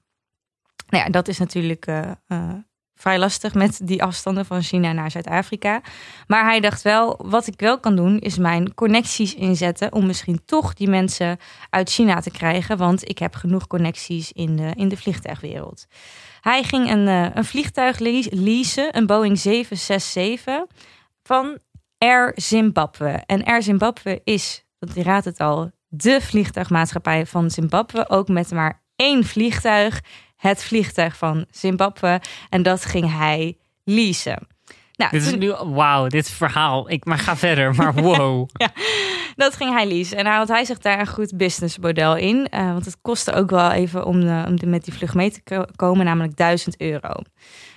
[0.88, 2.54] Nou ja, dat is natuurlijk uh, uh,
[2.98, 5.82] vrij lastig met die afstanden van China naar Zuid-Afrika.
[6.28, 10.42] Maar hij dacht wel, wat ik wel kan doen, is mijn connecties inzetten om misschien
[10.46, 11.38] toch die mensen
[11.70, 12.78] uit China te krijgen.
[12.78, 15.88] Want ik heb genoeg connecties in de, in de vliegtuigwereld.
[16.42, 20.66] Hij ging een, uh, een vliegtuig leasen, een Boeing 767
[21.24, 21.58] van
[21.98, 23.24] Air Zimbabwe.
[23.26, 28.10] En Air Zimbabwe is, dat je raadt het al, de vliegtuigmaatschappij van Zimbabwe.
[28.10, 30.02] Ook met maar één vliegtuig
[30.38, 32.22] het vliegtuig van Zimbabwe.
[32.50, 34.48] En dat ging hij leasen.
[34.98, 36.90] Nou, dit is nu, wauw, dit verhaal.
[36.90, 38.50] Ik maar ga verder, maar wow.
[38.54, 38.72] ja,
[39.36, 40.18] dat ging hij leasen.
[40.18, 42.48] En hij had hij zich daar een goed businessmodel in.
[42.54, 45.66] Uh, want het kostte ook wel even om, de, om met die vlucht mee te
[45.76, 47.10] komen, namelijk 1000 euro.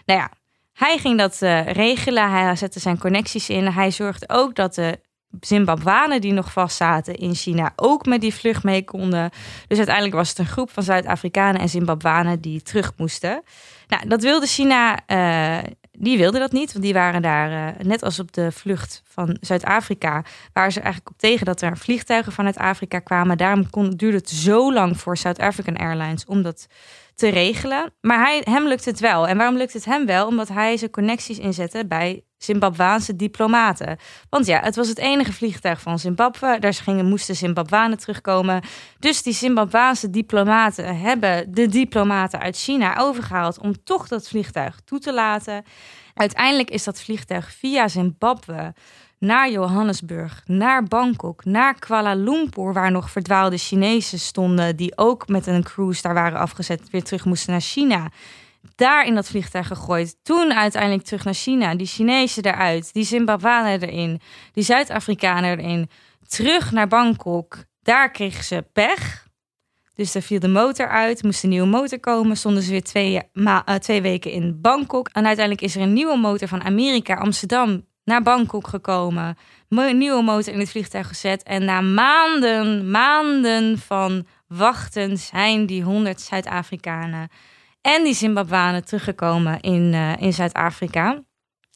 [0.05, 0.31] Nou ja,
[0.73, 2.31] hij ging dat uh, regelen.
[2.31, 3.67] Hij zette zijn connecties in.
[3.67, 5.01] Hij zorgde ook dat de
[5.41, 9.31] Zimbabwanen die nog vast zaten in China ook met die vlucht mee konden.
[9.67, 13.43] Dus uiteindelijk was het een groep van Zuid-Afrikanen en Zimbabwanen die terug moesten.
[13.89, 18.03] Nou, dat wilde China, uh, die wilde dat niet, want die waren daar, uh, net
[18.03, 22.57] als op de vlucht van Zuid-Afrika, waren ze eigenlijk op tegen dat er vliegtuigen vanuit
[22.59, 23.39] Afrika kwamen.
[23.39, 26.67] Daarom kon, duurde het zo lang voor South African Airlines om dat
[27.15, 27.93] te regelen.
[28.01, 29.29] Maar hij, hem lukt het wel.
[29.29, 30.27] En waarom lukt het hem wel?
[30.27, 33.99] Omdat hij zijn connecties inzette bij Zimbabwaanse diplomaten.
[34.29, 36.59] Want ja, het was het enige vliegtuig van Zimbabwe.
[36.59, 38.63] Daar gingen, moesten Zimbabwanen terugkomen.
[38.99, 44.99] Dus die Zimbabwaanse diplomaten hebben de diplomaten uit China overgehaald om toch dat vliegtuig toe
[44.99, 45.65] te laten.
[46.15, 48.75] Uiteindelijk is dat vliegtuig via Zimbabwe
[49.19, 55.47] naar Johannesburg, naar Bangkok, naar Kuala Lumpur, waar nog verdwaalde Chinezen stonden die ook met
[55.47, 58.11] een cruise daar waren afgezet, weer terug moesten naar China.
[58.75, 60.17] Daar in dat vliegtuig gegooid.
[60.23, 61.75] Toen uiteindelijk terug naar China.
[61.75, 64.21] Die Chinezen eruit, die Zimbabwanen erin,
[64.53, 65.91] die Zuid-Afrikanen erin.
[66.27, 67.65] Terug naar Bangkok.
[67.83, 69.29] Daar kregen ze pech.
[69.95, 72.37] Dus daar viel de motor uit, moest een nieuwe motor komen.
[72.37, 75.09] Stonden ze weer twee, ma- uh, twee weken in Bangkok.
[75.09, 79.37] En uiteindelijk is er een nieuwe motor van Amerika, Amsterdam, naar Bangkok gekomen.
[79.69, 81.43] Nieuwe motor in het vliegtuig gezet.
[81.43, 87.29] En na maanden, maanden van wachten zijn die 100 Zuid-Afrikanen
[87.81, 91.23] en die Zimbabwanen teruggekomen in, uh, in Zuid-Afrika.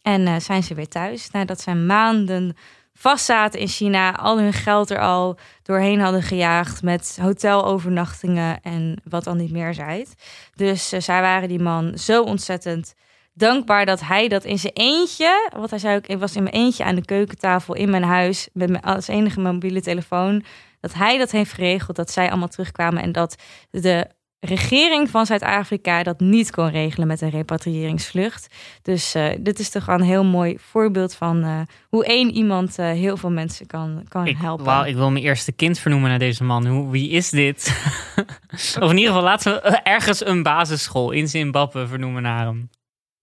[0.02, 1.30] En uh, zijn ze weer thuis.
[1.30, 2.56] Nadat ze maanden
[2.94, 9.00] vast zaten in China, al hun geld er al doorheen hadden gejaagd met hotelovernachtingen en
[9.04, 10.14] wat dan niet meer zijt.
[10.54, 12.94] Dus uh, zij waren die man zo ontzettend
[13.34, 16.54] dankbaar dat hij dat in zijn eentje, wat hij zei ook, ik was in mijn
[16.54, 20.44] eentje aan de keukentafel in mijn huis met mijn als enige mobiele telefoon,
[20.80, 23.36] dat hij dat heeft geregeld, dat zij allemaal terugkwamen en dat
[23.70, 24.06] de
[24.44, 28.54] regering van Zuid-Afrika dat niet kon regelen met een repatriëringsvlucht.
[28.82, 32.86] Dus uh, dit is toch een heel mooi voorbeeld van uh, hoe één iemand uh,
[32.86, 34.64] heel veel mensen kan, kan ik, helpen.
[34.64, 36.66] Wauw, ik wil mijn eerste kind vernoemen naar deze man.
[36.66, 37.74] Hoe, wie is dit?
[38.80, 42.70] of in ieder geval laten we ergens een basisschool in Zimbabwe vernoemen naar hem.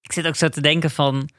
[0.01, 1.29] Ik zit ook zo te denken van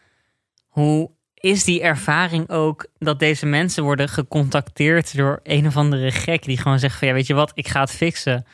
[0.67, 6.45] hoe is die ervaring ook dat deze mensen worden gecontacteerd door een of andere gek
[6.45, 8.47] die gewoon zegt van ja weet je wat, ik ga het fixen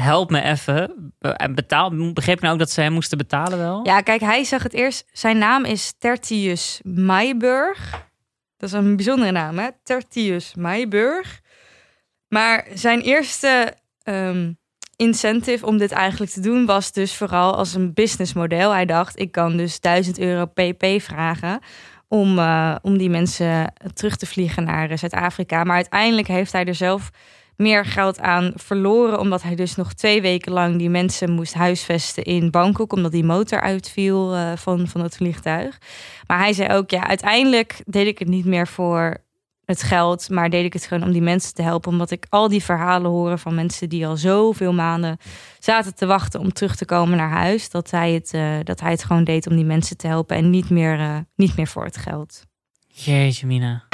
[0.00, 1.12] help me even.
[1.18, 3.80] En betaal, begreep ik nou ook dat ze hem moesten betalen wel?
[3.84, 5.04] Ja, kijk, hij zag het eerst.
[5.12, 7.90] Zijn naam is Tertius Mayburg.
[8.56, 9.68] Dat is een bijzondere naam, hè?
[9.82, 11.40] Tertius Mayburg.
[12.28, 14.58] Maar zijn eerste um,
[14.96, 18.70] incentive om dit eigenlijk te doen was dus vooral als een businessmodel.
[18.70, 21.60] Hij dacht, ik kan dus 1000 euro pp vragen
[22.08, 25.64] om, uh, om die mensen terug te vliegen naar Zuid-Afrika.
[25.64, 27.10] Maar uiteindelijk heeft hij er zelf
[27.56, 29.18] meer geld aan verloren.
[29.18, 32.92] Omdat hij dus nog twee weken lang die mensen moest huisvesten in Bangkok.
[32.92, 35.78] Omdat die motor uitviel uh, van, van het vliegtuig.
[36.26, 39.16] Maar hij zei ook, ja, uiteindelijk deed ik het niet meer voor
[39.64, 40.30] het geld.
[40.30, 41.92] Maar deed ik het gewoon om die mensen te helpen.
[41.92, 45.16] Omdat ik al die verhalen horen van mensen die al zoveel maanden
[45.58, 47.70] zaten te wachten om terug te komen naar huis.
[47.70, 50.36] Dat hij het, uh, dat hij het gewoon deed om die mensen te helpen.
[50.36, 52.42] En niet meer, uh, niet meer voor het geld.
[52.86, 53.93] Jeetje, Mina.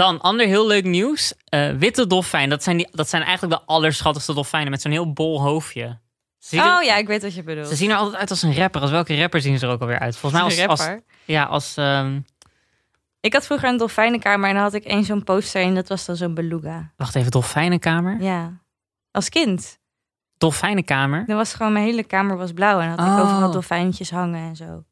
[0.00, 1.34] Dan, ander heel leuk nieuws.
[1.54, 2.48] Uh, witte dolfijn.
[2.48, 5.98] Dat zijn, die, dat zijn eigenlijk de allerschattigste dolfijnen met zo'n heel bol hoofdje.
[6.52, 7.68] oh er, ja, ik weet wat je bedoelt.
[7.68, 8.80] Ze zien er altijd uit als een rapper.
[8.80, 10.16] Als welke rapper zien ze er ook alweer uit?
[10.16, 10.80] Volgens mij als...
[10.80, 11.76] als ja, als...
[11.76, 12.24] Um...
[13.20, 16.04] Ik had vroeger een dolfijnenkamer en dan had ik één zo'n poster en dat was
[16.04, 16.92] dan zo'n beluga.
[16.96, 18.22] Wacht even, dolfijnenkamer?
[18.22, 18.60] Ja,
[19.10, 19.78] als kind.
[20.38, 21.26] Dolfijnenkamer?
[21.26, 23.20] Dan was gewoon mijn hele kamer was blauw en had ik oh.
[23.20, 24.84] overal dolfijntjes hangen en zo.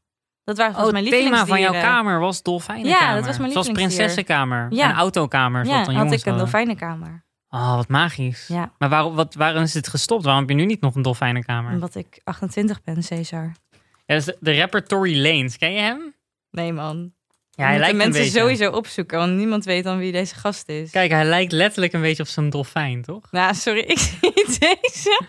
[0.54, 3.08] Dat was oh, mijn het thema van jouw kamer was dolfijnenkamer.
[3.08, 4.90] Ja, dat was mijn Zoals prinsessenkamer ja.
[4.90, 5.66] en autokamer.
[5.66, 7.24] Ja, een had ik een dolfijnenkamer.
[7.48, 8.46] Oh, wat magisch.
[8.46, 8.72] Ja.
[8.78, 10.24] Maar waarom, wat, waarom is het gestopt?
[10.24, 11.72] Waarom heb je nu niet nog een dolfijnenkamer?
[11.72, 13.52] Omdat ik 28 ben, Cesar.
[13.70, 15.56] Ja, dat is de, de rapper Tory Lanez.
[15.56, 16.14] Ken je hem?
[16.50, 17.12] Nee, man.
[17.59, 18.38] Ja, hij lijkt mensen beetje.
[18.38, 20.90] sowieso opzoeken, want niemand weet dan wie deze gast is.
[20.90, 23.29] Kijk, hij lijkt letterlijk een beetje op zo'n dolfijn, toch?
[23.31, 25.23] Nou, sorry, ik zie deze.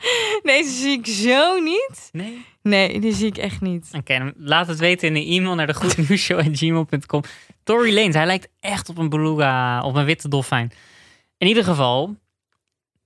[0.43, 2.09] Deze zie ik zo niet.
[2.11, 2.45] Nee.
[2.61, 3.89] Nee, die zie ik echt niet.
[3.91, 7.23] Oké, laat het weten in een e-mail naar de goednieuwsshow.gmail.com.
[7.63, 10.71] Tory Lanez, hij lijkt echt op een beluga, op een witte dolfijn.
[11.37, 12.15] In ieder geval,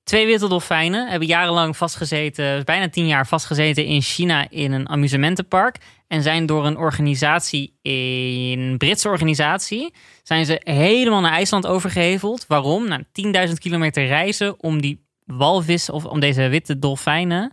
[0.04, 5.78] twee witte dolfijnen hebben jarenlang vastgezeten, bijna tien jaar vastgezeten in China in een amusementenpark.
[6.08, 12.46] En zijn door een organisatie, een Britse organisatie, zijn ze helemaal naar IJsland overgeheveld.
[12.48, 12.88] Waarom?
[12.88, 13.04] Na
[13.48, 17.52] 10.000 kilometer reizen om die walvis of om deze witte dolfijnen.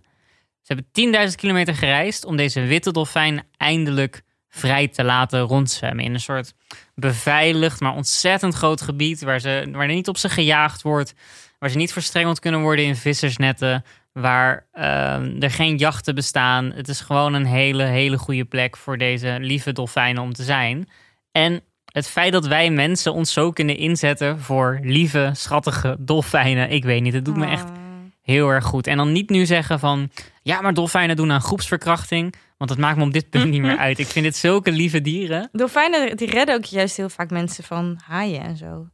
[0.63, 6.05] Ze hebben 10.000 kilometer gereisd om deze witte dolfijn eindelijk vrij te laten rondzwemmen.
[6.05, 6.55] In een soort
[6.95, 11.15] beveiligd, maar ontzettend groot gebied waar, ze, waar er niet op ze gejaagd wordt.
[11.61, 13.85] Waar ze niet verstrengeld kunnen worden in vissersnetten.
[14.13, 16.73] Waar ehm, er geen jachten bestaan.
[16.73, 20.89] Het is gewoon een hele, hele goede plek voor deze lieve dolfijnen om te zijn.
[21.33, 21.61] En
[21.93, 26.71] het feit dat wij mensen ons zo kunnen inzetten voor lieve, schattige dolfijnen.
[26.71, 27.77] Ik weet niet, het doet me echt Oh.
[28.23, 28.87] heel erg goed.
[28.87, 30.11] En dan niet nu zeggen van,
[30.43, 32.35] ja, maar dolfijnen doen aan groepsverkrachting.
[32.59, 33.99] Want dat maakt me op dit punt niet meer uit.
[33.99, 35.49] Ik vind dit zulke lieve dieren.
[35.53, 38.87] Dolfijnen die redden ook juist heel vaak mensen van haaien en zo.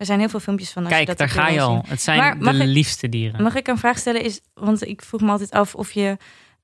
[0.00, 0.82] Er zijn heel veel filmpjes van.
[0.82, 1.70] Als je Kijk, dat daar ga je al.
[1.72, 1.82] zien.
[1.86, 3.42] Het zijn Maar de ik- liefste dieren.
[3.42, 4.22] Mag ik een vraag stellen?
[4.24, 6.16] Is, want ik vroeg me altijd af of je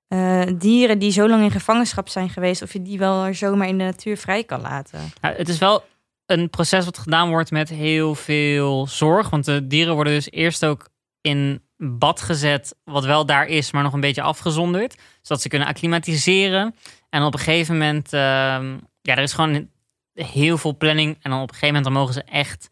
[0.09, 3.79] eh, dieren die zo lang in gevangenschap zijn geweest, of je die wel zomaar in
[3.79, 5.01] de natuur vrij kan laten.
[5.21, 5.85] Nou, het is wel
[6.27, 9.31] een proces wat gedaan wordt met heel veel zorg.
[9.31, 10.89] Want de dieren worden dus eerst ook
[11.21, 14.95] in bad gezet, wat wel daar is, maar nog een beetje afgezonderd.
[15.23, 16.75] Zodat ze kunnen acclimatiseren.
[17.11, 18.73] En op een gegeven moment, ehm,
[19.03, 19.69] ja, er is gewoon
[20.15, 21.19] heel veel planning.
[21.23, 22.69] En dan op een gegeven moment dan mogen ze echt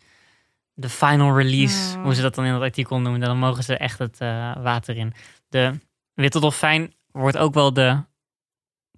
[0.74, 2.02] de final release, Ja.
[2.02, 4.96] hoe ze dat dan in het artikel noemen, dan mogen ze echt het eh, water
[4.96, 5.12] in.
[5.48, 5.80] De
[6.14, 8.02] witte dolfijn wordt ook wel de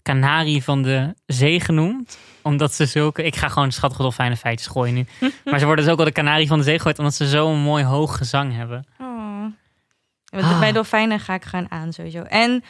[0.03, 3.23] kanarie van de zee genoemd omdat ze zulke...
[3.23, 5.07] Ik ga gewoon schattige dolfijnen feitjes gooien nu.
[5.45, 6.99] maar ze worden dus ook wel de kanarie van de zee gegooid...
[6.99, 8.85] omdat ze zo'n mooi hoog gezang hebben.
[9.01, 9.45] Oh.
[10.31, 10.59] Ah.
[10.61, 12.23] Bij dolfijnen ga ik gewoon aan sowieso.
[12.23, 12.65] En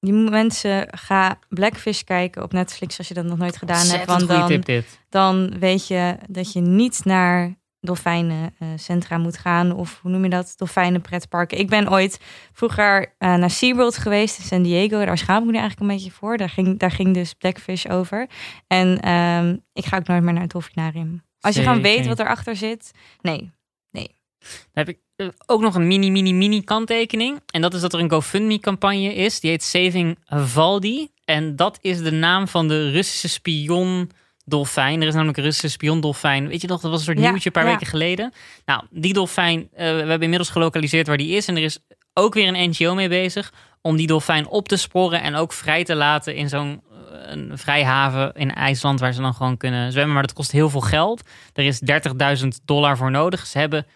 [0.00, 4.06] die mensen ga Blackfish kijken op Netflix als je dat nog nooit gedaan hebt.
[4.06, 4.62] Want dan,
[5.08, 7.56] dan weet je dat je niet naar
[7.88, 9.72] dolfijnencentra moet gaan.
[9.72, 10.54] Of hoe noem je dat?
[10.56, 11.58] Dolfijnenpretparken.
[11.58, 12.20] Ik ben ooit
[12.52, 15.04] vroeger eh, naar SeaWorld geweest in San Diego.
[15.04, 16.36] Daar schaam ik me nu eigenlijk een beetje voor.
[16.36, 18.28] Daar ging, daar ging dus Blackfish over.
[18.66, 21.22] En ehm, ik ga ook nooit meer naar het dolfinarium.
[21.40, 22.90] Als je gewoon weet wat erachter zit.
[23.20, 23.56] Nee.
[24.40, 27.40] Dan heb ik eh, ook nog een mini, mini, mini kanttekening.
[27.50, 29.40] En dat is dat er een GoFundMe-campagne is.
[29.40, 31.08] Die heet Saving Valdi.
[31.24, 34.10] En dat is de naam van de Russische spion
[34.50, 35.00] dolfijn.
[35.00, 36.48] Er is namelijk een Russische spion dolfijn.
[36.48, 37.70] Weet je nog, dat was een soort Ja, nieuwtje een paar ja.
[37.70, 38.32] weken geleden.
[38.64, 41.46] Nou, die dolfijn, eh, we hebben inmiddels gelokaliseerd waar die is.
[41.48, 41.78] En er is
[42.14, 45.84] ook weer een NGO mee bezig om die dolfijn op te sporen en ook vrij
[45.84, 50.14] te laten in zo'n eh, een vrijhaven in IJsland waar ze dan gewoon kunnen zwemmen.
[50.14, 51.22] Maar dat kost heel veel geld.
[51.52, 51.80] Er is
[52.42, 53.46] 30.000 dollar voor nodig.
[53.46, 53.86] Ze hebben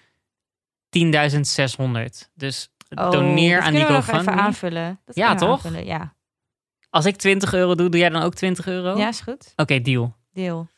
[0.89, 2.31] 10.600.
[2.35, 4.33] Dus Oh, doneer aan die nog even GoFundMe.
[4.43, 5.01] aanvullen.
[5.05, 5.51] Dat Ja, toch?
[5.65, 6.15] aanvullen, Ja.
[6.91, 8.97] Als ik 20 euro doe, doe jij dan ook 20 euro?
[8.99, 9.53] ja, is goed.
[9.57, 10.17] Oké, deal.
[10.35, 10.69] Deel.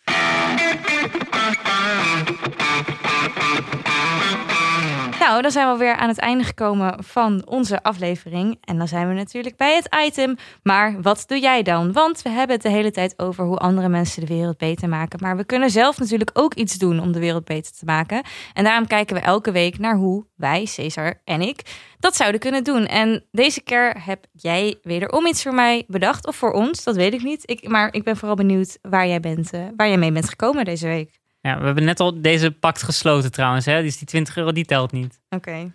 [5.25, 8.59] Nou, dan zijn we weer aan het einde gekomen van onze aflevering.
[8.61, 10.37] En dan zijn we natuurlijk bij het item.
[10.63, 11.93] Maar wat doe jij dan?
[11.93, 15.19] Want we hebben het de hele tijd over hoe andere mensen de wereld beter maken.
[15.23, 18.23] Maar we kunnen zelf natuurlijk ook iets doen om de wereld beter te maken.
[18.53, 21.61] En daarom kijken we elke week naar hoe wij, Cesar en ik,
[21.99, 22.87] dat zouden kunnen doen.
[22.87, 26.27] En deze keer heb jij wederom iets voor mij bedacht.
[26.27, 27.51] Of voor ons, dat weet ik niet.
[27.51, 30.65] Ik, maar ik ben vooral benieuwd waar jij, bent, eh, waar jij mee bent gekomen
[30.65, 31.23] deze week.
[31.45, 33.65] Ja, we hebben net al deze pact gesloten trouwens.
[33.65, 33.83] Hè?
[33.83, 35.21] Dus die 20 euro, die telt niet.
[35.29, 35.73] Oké.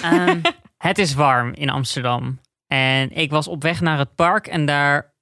[0.00, 0.40] Ehm,
[0.78, 2.40] het is warm in Amsterdam.
[2.66, 5.14] En ik was op weg naar het park en daar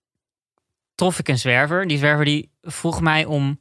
[0.95, 1.87] trof ik een zwerver.
[1.87, 3.61] Die zwerver die vroeg mij om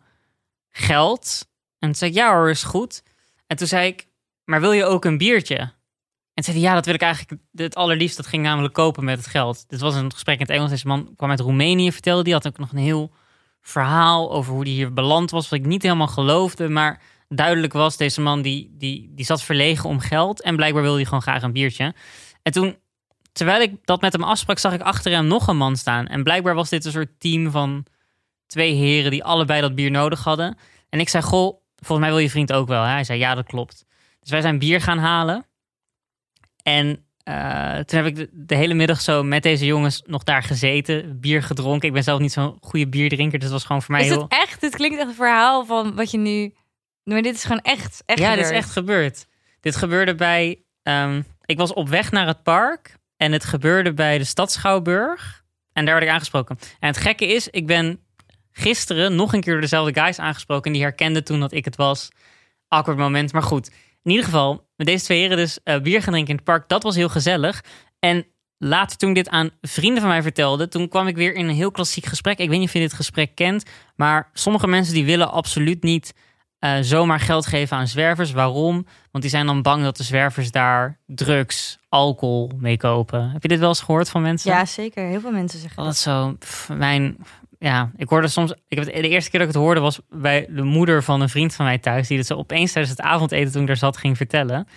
[0.69, 1.47] geld.
[1.79, 3.03] En toen zei ik, ja hoor, is goed.
[3.47, 4.07] En toen zei ik,
[4.43, 5.57] maar wil je ook een biertje?
[5.57, 8.17] En toen zei hij, ja, dat wil ik eigenlijk het allerliefst.
[8.17, 9.69] Dat ging namelijk kopen met het geld.
[9.69, 10.69] Dit was een gesprek in het Engels.
[10.69, 12.33] Deze man kwam uit Roemenië, vertelde die.
[12.33, 13.11] Had ook nog een heel
[13.63, 15.49] verhaal over hoe die hier beland was.
[15.49, 19.89] Wat ik niet helemaal geloofde, maar duidelijk was, deze man die, die, die zat verlegen
[19.89, 20.41] om geld.
[20.41, 21.95] En blijkbaar wilde hij gewoon graag een biertje.
[22.41, 22.77] En toen,
[23.31, 26.07] terwijl ik dat met hem afsprak, zag ik achter hem nog een man staan.
[26.07, 27.85] En blijkbaar was dit een soort team van
[28.45, 30.57] twee heren die allebei dat bier nodig hadden.
[30.89, 32.83] En ik zei, goh, volgens mij wil je vriend ook wel.
[32.83, 32.91] Hè?
[32.91, 33.85] Hij zei, ja, dat klopt.
[34.19, 35.45] Dus wij zijn bier gaan halen.
[36.63, 40.43] En eh, toen heb ik de, de hele middag zo met deze jongens nog daar
[40.43, 41.87] gezeten, bier gedronken.
[41.87, 44.21] Ik ben zelf niet zo'n goede bierdrinker, dus het was gewoon voor mij Is heel...
[44.21, 44.61] het echt?
[44.61, 46.53] Dit klinkt echt een verhaal van wat je nu...
[47.03, 49.27] Maar dit is gewoon echt, echt ja, dit is echt gebeurd.
[49.59, 50.63] Dit gebeurde bij.
[50.83, 52.97] ehm, ik was op weg naar het park.
[53.17, 55.43] En het gebeurde bij de stad Schouwburg.
[55.73, 56.57] En daar werd ik aangesproken.
[56.79, 57.99] En het gekke is, ik ben
[58.51, 60.65] gisteren nog een keer door dezelfde guys aangesproken.
[60.65, 62.09] En die herkenden toen dat ik het was.
[62.67, 63.33] Awkward moment.
[63.33, 63.71] Maar goed.
[64.03, 66.69] In ieder geval, met deze twee heren dus eh, bier gaan drinken in het park.
[66.69, 67.63] Dat was heel gezellig.
[67.99, 68.25] En
[68.57, 71.55] later toen ik dit aan vrienden van mij vertelde, toen kwam ik weer in een
[71.55, 72.37] heel klassiek gesprek.
[72.39, 76.13] Ik weet niet of je dit gesprek kent, maar sommige mensen die willen absoluut niet
[76.59, 78.31] eh, zomaar geld geven aan zwervers.
[78.31, 78.85] Waarom?
[79.11, 83.29] Want die zijn dan bang dat de zwervers daar drugs, alcohol mee kopen.
[83.29, 84.51] Heb je dit wel eens gehoord van mensen?
[84.51, 85.07] Ja, zeker.
[85.07, 85.97] Heel veel mensen zeggen dat.
[85.97, 86.35] zo.
[86.39, 87.17] pff, mijn.
[87.63, 88.51] Ja, ik hoorde soms.
[88.51, 91.21] Ik heb het, de eerste keer dat ik het hoorde was bij de moeder van
[91.21, 92.07] een vriend van mij thuis.
[92.07, 94.67] Die het zo opeens tijdens het avondeten toen ik daar zat ging vertellen.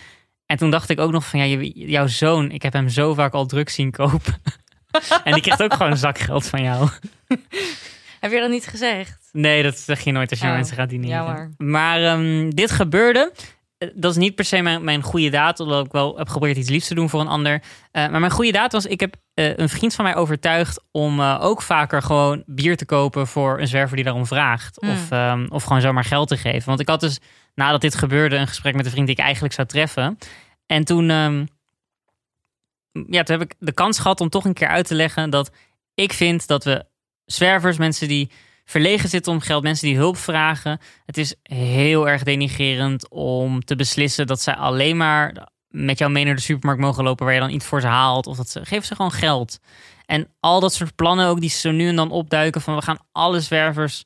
[0.45, 3.33] En toen dacht ik ook nog van ja, jouw zoon, ik heb hem zo vaak
[3.33, 4.33] al drugs zien kopen.
[5.23, 6.89] en die krijgt ook gewoon zakgeld van jou.
[8.19, 9.29] Heb je dat niet gezegd?
[9.31, 11.15] Nee, dat zeg je nooit als je Oh, mensen gaat dineren.
[11.15, 11.51] jammer.
[11.57, 13.31] Maar ehm, dit gebeurde.
[13.77, 16.57] Eh, Dat is niet per se mijn, mijn goede daad, hoewel ik wel heb geprobeerd
[16.57, 17.63] iets liefs te doen voor een ander.
[17.91, 21.21] Eh, maar mijn goede daad was, ik heb eh, een vriend van mij overtuigd om
[21.21, 24.81] ook vaker gewoon bier te kopen voor een zwerver die daarom vraagt.
[24.81, 24.89] Mm.
[24.89, 26.67] Of, ehm, of gewoon zomaar geld te geven.
[26.67, 27.19] Want ik had dus,
[27.55, 30.17] nadat dit gebeurde, een gesprek met een vriend die ik eigenlijk zou treffen.
[30.65, 31.45] En toen, ehm,
[32.91, 35.51] ja, toen heb ik de kans gehad om toch een keer uit te leggen dat
[35.93, 36.85] ik vind dat we
[37.25, 38.31] zwervers, mensen die
[38.67, 40.79] verlegen zitten om geld, mensen die hulp vragen.
[41.05, 46.25] Het is heel erg denigerend om te beslissen dat zij alleen maar met jou mee
[46.25, 48.27] naar de supermarkt mogen lopen waar je dan iets voor ze haalt.
[48.27, 49.59] Of dat ze geef ze gewoon geld.
[50.05, 52.99] En al dat soort plannen ook die zo nu en dan opduiken van we gaan
[53.11, 54.03] alle zwervers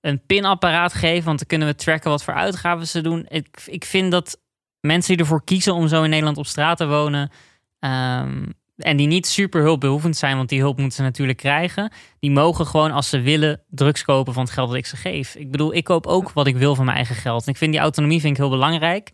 [0.00, 3.26] een pinapparaat geven, want dan kunnen we tracken wat voor uitgaven ze doen.
[3.28, 4.40] Ik, ik vind dat
[4.80, 7.30] mensen die ervoor kiezen om zo in Nederland op straat te wonen,
[7.78, 8.46] ehm,
[8.82, 12.66] en die niet super hulpbehoevend zijn, want die hulp moeten ze natuurlijk krijgen, die mogen
[12.66, 15.34] gewoon als ze willen drugs kopen van het geld dat ik ze geef.
[15.34, 17.44] Ik bedoel, ik koop ook wat ik wil van mijn eigen geld.
[17.46, 19.10] En ik vind die autonomie vind ik heel belangrijk.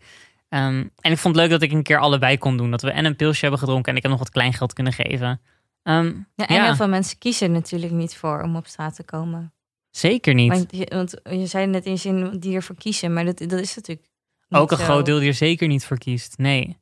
[0.49, 2.71] Ehm, en ik vond het leuk dat ik een keer allebei kon doen.
[2.71, 5.41] Dat we en een pilsje hebben gedronken en ik heb nog wat kleingeld kunnen geven.
[5.83, 6.63] Ehm, Ja, en Ja.
[6.65, 9.51] heel veel mensen kiezen natuurlijk niet voor om op straat te komen.
[9.91, 10.51] zeker niet.
[10.51, 13.75] Want je, want je zei net in zin die ervoor kiezen, maar dat, dat is
[13.75, 14.07] natuurlijk
[14.49, 14.83] Ook een zo.
[14.83, 16.37] groot deel die er zeker niet voor kiest.
[16.37, 16.77] Nee.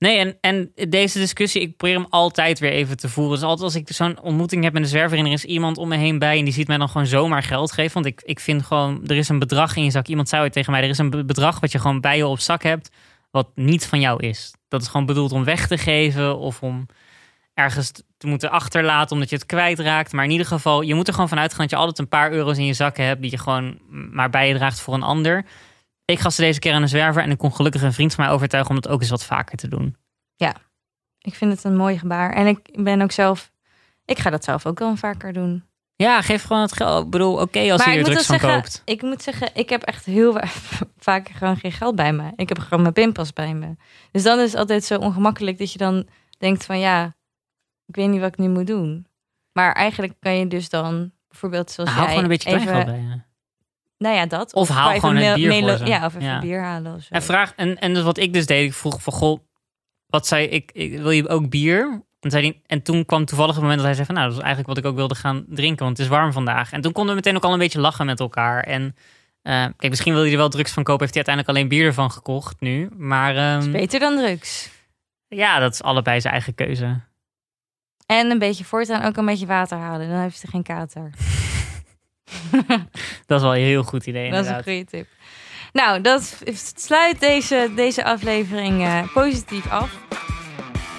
[0.00, 3.34] Nee, en, en deze discussie, ik probeer hem altijd weer even te voeren.
[3.34, 5.88] Dus altijd als ik zo'n ontmoeting heb met een zwerver en er is iemand om
[5.88, 7.92] me heen bij en die ziet mij dan gewoon zomaar geld geven.
[7.92, 10.06] Want ik, ik vind gewoon, er is een bedrag in je zak.
[10.06, 12.26] Iemand zei ooit tegen mij, er is een be- bedrag wat je gewoon bij je
[12.26, 12.90] op zak hebt,
[13.30, 14.54] wat niet van jou is.
[14.68, 16.86] Dat is gewoon bedoeld om weg te geven of om
[17.54, 20.12] ergens te moeten achterlaten omdat je het kwijtraakt.
[20.12, 22.32] Maar in ieder geval, je moet er gewoon vanuit gaan dat je altijd een paar
[22.32, 23.78] euro's in je zakken hebt die je gewoon
[24.12, 25.44] maar bij je draagt voor een ander.
[26.10, 28.24] Ik gaf ze deze keer aan een zwerver en ik kon gelukkig een vriend van
[28.24, 29.96] mij overtuigen om dat ook eens wat vaker te doen.
[31.20, 32.32] Ik vind het een mooi gebaar.
[32.32, 33.52] En ik ben ook zelf,
[34.04, 35.64] ik ga dat zelf ook wel vaker doen.
[35.96, 37.04] Ja, geef gewoon het geld.
[37.04, 38.82] Ik bedoel, oké als maar je er drugs van zeggen, koopt.
[38.84, 40.40] ik moet zeggen, ik heb echt heel
[40.98, 42.32] vaak gewoon geen geld bij me.
[42.36, 43.76] Ik heb gewoon mijn pinpas bij me.
[44.10, 47.16] Dus dan is het altijd zo ongemakkelijk dat je dan denkt van ja,
[47.86, 49.06] ik weet niet wat ik nu moet doen.
[49.52, 53.24] Maar eigenlijk kan je dus dan bijvoorbeeld zoals Hou jij gewoon een beetje even, bij.
[54.00, 54.52] Nou ja, dat.
[54.54, 55.84] Of haal gewoon mel- bier voor ze.
[55.86, 56.38] Ja, of even Ja.
[56.40, 57.14] bier halen of zo.
[57.14, 59.40] En vraag, en, en dus wat ik dus deed, ik vroeg van goh,
[60.06, 62.02] wat zei ik, ik wil je ook bier?
[62.20, 64.36] En, zei hij, en toen kwam toevallig het moment dat hij zei van nou, dat
[64.36, 66.72] is eigenlijk wat ik ook wilde gaan drinken, want het is warm vandaag.
[66.72, 68.62] En toen konden we meteen ook al een beetje lachen met elkaar.
[68.62, 68.96] En
[69.42, 71.86] eh, kijk, misschien wil hij er wel drugs van kopen, heeft hij uiteindelijk alleen bier
[71.86, 72.88] ervan gekocht nu.
[72.96, 74.70] Maar Dat is ehm, beter dan drugs.
[75.28, 77.00] ja, dat is allebei zijn eigen keuze.
[78.06, 80.08] En een beetje voortaan ook een beetje water halen.
[80.08, 81.10] Dan heeft ze geen kater.
[83.26, 84.74] Dat is wel een heel goed idee Dat is een inderdaad.
[84.74, 85.06] goede tip.
[85.72, 86.36] Nou, dat
[86.76, 89.90] sluit deze, deze aflevering eh, positief af.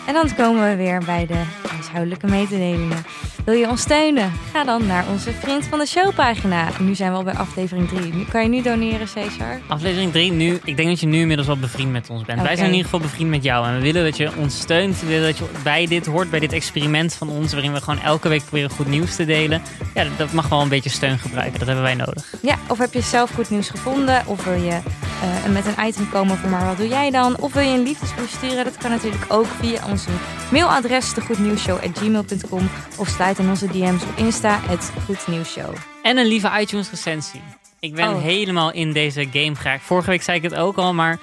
[0.08, 3.06] En dan komen we weer bij de huishoudelijke mededelingen.
[3.46, 4.32] Wil je ons steunen?
[4.52, 6.70] Ga dan naar onze Vriend van de Show pagina.
[6.80, 8.14] Nu zijn we al bij aflevering 3.
[8.14, 9.60] Nu, kan je nu doneren, Cesar?
[9.68, 12.42] Aflevering 3, nu, ik denk dat je nu inmiddels wel bevriend met ons bent.
[12.42, 13.68] Wij zijn in ieder geval bevriend met jou.
[13.68, 15.00] En we willen dat je ons steunt.
[15.00, 17.54] We willen dat je bij dit hoort, bij dit experiment van ons.
[17.54, 19.62] Waarin we gewoon elke week proberen goed nieuws te delen.
[19.94, 21.60] Ja, dat mag wel een beetje steun gebruiken.
[21.60, 22.34] Dat hebben wij nodig.
[22.42, 24.24] Ja, of heb je zelf goed nieuws gevonden?
[24.26, 24.80] Of wil je
[25.22, 27.38] eh, met een item komen voor maar wat doe jij dan?
[27.40, 28.64] Of wil je een liefdesbrief sturen?
[28.64, 30.10] Dat kan natuurlijk ook via onze
[30.52, 35.76] mailadres degoednieuwsshow.gmail.com of sluit in onze DM's op Insta, het Goednieuwsshow.
[36.04, 37.42] En een lieve iTunes recensie.
[37.80, 38.22] Ik ben Oh.
[38.22, 39.84] helemaal in deze game geraakt.
[39.84, 41.20] Vorige week zei ik het ook al, maar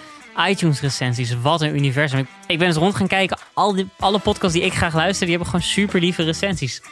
[0.48, 2.26] iTunes recensies, wat een universum.
[2.46, 3.38] Ik, ben eens rond gaan kijken.
[3.54, 6.82] Al die, alle podcasts die ik graag luister, die hebben gewoon super lieve recensies.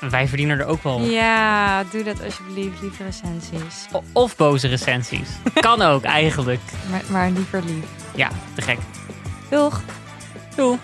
[0.00, 1.00] Wij verdienen er ook wel.
[1.00, 3.86] Ja, doe dat alsjeblieft, lieve recensies.
[3.92, 5.28] O- Of boze recensies.
[5.60, 6.60] kan ook eigenlijk.
[6.90, 7.84] Maar, maar liever lief.
[8.14, 8.78] Ja, te gek.
[9.50, 9.82] Doeg!
[10.56, 10.78] Doei.